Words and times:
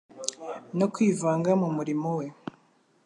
no 0.77 0.85
kwivanga 0.93 1.51
mu 1.61 1.67
murimo 1.75 2.09
We 2.17 2.25